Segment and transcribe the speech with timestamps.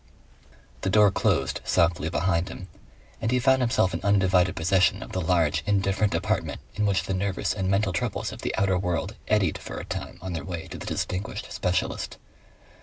[0.81, 2.69] The door closed softly behind him
[3.21, 7.13] and he found himself in undivided possession of the large indifferent apartment in which the
[7.13, 10.67] nervous and mental troubles of the outer world eddied for a time on their way
[10.69, 12.17] to the distinguished specialist.